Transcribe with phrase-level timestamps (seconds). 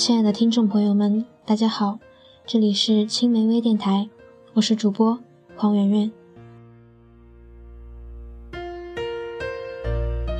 [0.00, 1.98] 亲爱的听众朋友们，大家好，
[2.46, 4.08] 这里是青梅微电台，
[4.54, 5.20] 我是主播
[5.56, 6.10] 黄圆圆。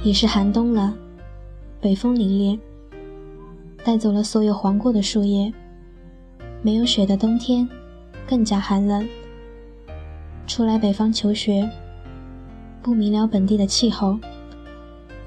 [0.03, 0.95] 已是寒冬了，
[1.79, 2.59] 北风凛冽，
[3.85, 5.53] 带走了所有黄过的树叶。
[6.63, 7.69] 没有雪的冬天，
[8.27, 9.07] 更加寒冷。
[10.47, 11.69] 出来北方求学，
[12.81, 14.19] 不明了本地的气候，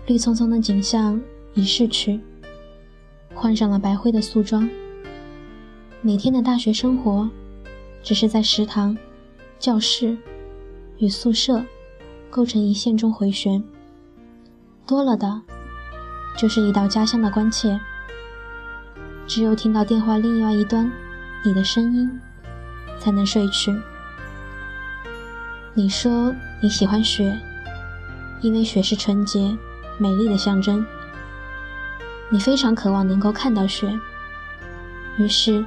[0.07, 1.21] 绿葱葱的景象
[1.53, 2.19] 已逝去。
[3.35, 4.69] 换上了白灰的素装，
[6.01, 7.29] 每天的大学生活，
[8.01, 8.97] 只是在食堂、
[9.59, 10.17] 教室
[10.97, 11.63] 与宿舍
[12.29, 13.61] 构成一线中回旋。
[14.85, 15.41] 多了的，
[16.37, 17.79] 就是一道家乡的关切。
[19.25, 20.89] 只有听到电话另外一端
[21.43, 22.09] 你的声音，
[22.99, 23.75] 才能睡去。
[25.73, 27.37] 你说你喜欢雪，
[28.41, 29.57] 因为雪是纯洁、
[29.97, 30.85] 美丽的象征。
[32.29, 33.99] 你非常渴望能够看到雪，
[35.17, 35.63] 于是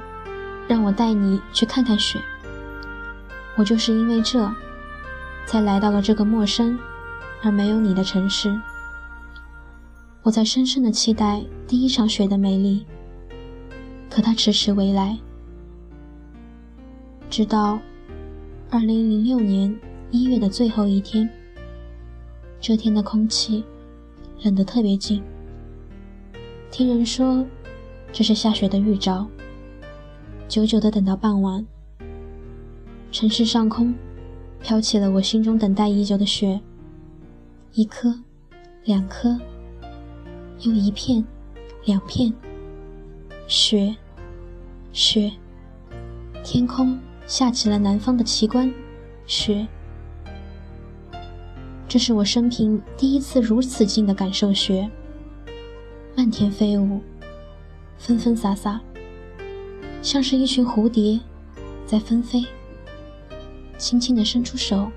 [0.67, 2.19] 让我带你去看看雪。
[3.55, 4.51] 我就是因为这，
[5.45, 6.77] 才来到了这个陌生
[7.41, 8.53] 而没有你的城市。
[10.23, 12.85] 我在深深的期待第一场雪的美丽，
[14.09, 15.17] 可它迟迟未来。
[17.29, 17.79] 直到
[18.69, 19.73] 二零零六年
[20.11, 21.29] 一月的最后一天，
[22.59, 23.63] 这天的空气
[24.43, 25.23] 冷得特别紧。
[26.77, 27.43] 听人说，
[28.13, 29.25] 这是下雪的预兆。
[30.47, 31.65] 久久的等到傍晚，
[33.11, 33.95] 城市上空
[34.61, 36.61] 飘起了我心中等待已久的雪，
[37.73, 38.13] 一颗，
[38.83, 39.39] 两颗，
[40.59, 41.25] 又一片，
[41.85, 42.31] 两片，
[43.47, 43.95] 雪，
[44.93, 45.31] 雪，
[46.43, 48.71] 天空下起了南方的奇观，
[49.25, 49.67] 雪。
[51.87, 54.87] 这是我生平第一次如此近的感受雪。
[56.17, 56.99] 漫天飞舞，
[57.99, 58.81] 纷纷洒洒，
[60.01, 61.19] 像是一群蝴蝶
[61.85, 62.43] 在纷飞。
[63.77, 64.91] 轻轻地伸出手，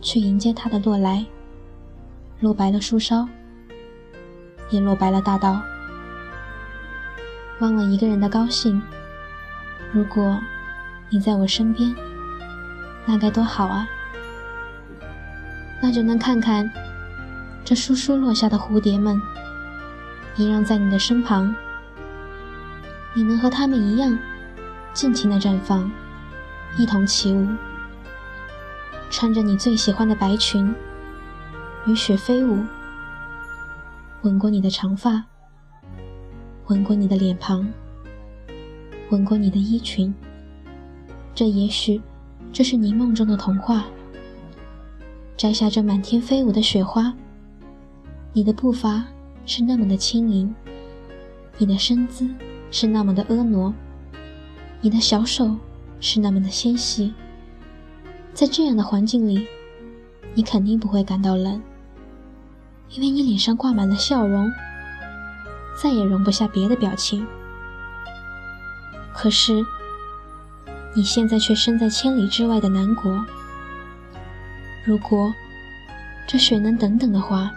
[0.00, 1.22] 去迎接它的落来，
[2.40, 3.28] 落白了树梢，
[4.70, 5.60] 也落白了大道。
[7.60, 8.80] 忘了一个人的高兴，
[9.92, 10.40] 如果
[11.10, 11.94] 你在我身边，
[13.04, 13.86] 那该多好啊！
[15.82, 16.72] 那就能看看
[17.66, 19.20] 这疏疏落下的蝴蝶们。
[20.38, 21.52] 萦绕在你的身旁，
[23.12, 24.16] 你能和他们一样
[24.92, 25.90] 尽情的绽放，
[26.78, 27.48] 一同起舞，
[29.10, 30.72] 穿着你最喜欢的白裙，
[31.86, 32.64] 与雪飞舞，
[34.22, 35.24] 吻过你的长发，
[36.68, 37.66] 吻过你的脸庞，
[39.10, 40.14] 吻过你的衣裙。
[41.34, 42.00] 这也许，
[42.52, 43.84] 这是你梦中的童话。
[45.36, 47.12] 摘下这满天飞舞的雪花，
[48.32, 49.04] 你的步伐。
[49.48, 50.54] 是那么的轻盈，
[51.56, 52.28] 你的身姿
[52.70, 53.72] 是那么的婀娜，
[54.82, 55.56] 你的小手
[56.00, 57.14] 是那么的纤细。
[58.34, 59.48] 在这样的环境里，
[60.34, 61.62] 你肯定不会感到冷，
[62.90, 64.52] 因为你脸上挂满了笑容，
[65.82, 67.26] 再也容不下别的表情。
[69.14, 69.64] 可是，
[70.94, 73.24] 你现在却身在千里之外的南国。
[74.84, 75.32] 如果
[76.26, 77.50] 这雪能等等的话。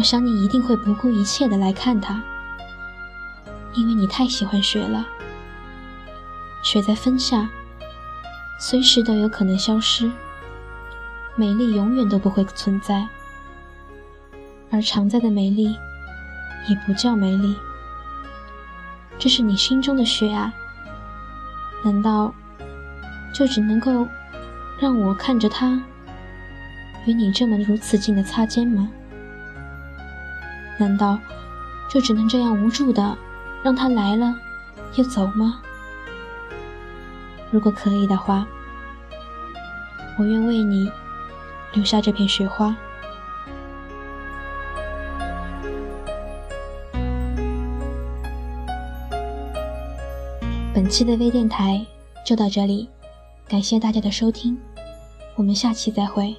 [0.00, 2.22] 我想你一定会不顾一切的来看它，
[3.74, 5.06] 因为你太喜欢雪了。
[6.62, 7.46] 雪在风下，
[8.58, 10.10] 随时都有可能消失，
[11.36, 13.06] 美丽永远都不会存在，
[14.70, 15.76] 而常在的美丽
[16.66, 17.54] 也不叫美丽。
[19.18, 20.50] 这是你心中的雪啊，
[21.84, 22.34] 难道
[23.34, 24.08] 就只能够
[24.78, 25.78] 让我看着它
[27.04, 28.90] 与你这么如此近的擦肩吗？
[30.80, 31.18] 难道
[31.90, 33.16] 就只能这样无助的
[33.62, 34.34] 让他来了
[34.94, 35.60] 又走吗？
[37.50, 38.46] 如果可以的话，
[40.18, 40.90] 我愿为你
[41.74, 42.74] 留下这片雪花。
[50.72, 51.84] 本期的微电台
[52.24, 52.88] 就到这里，
[53.46, 54.56] 感谢大家的收听，
[55.36, 56.34] 我们下期再会。